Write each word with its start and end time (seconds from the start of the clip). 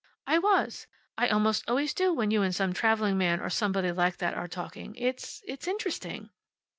"I 0.25 0.39
was. 0.39 0.87
I 1.15 1.27
almost 1.27 1.63
always 1.69 1.93
do 1.93 2.11
when 2.11 2.31
you 2.31 2.41
and 2.41 2.55
some 2.55 2.73
traveling 2.73 3.19
man 3.19 3.39
or 3.39 3.51
somebody 3.51 3.91
like 3.91 4.17
that 4.17 4.33
are 4.33 4.47
talking. 4.47 4.95
It 4.95 5.41
it's 5.45 5.67
interesting." 5.67 6.31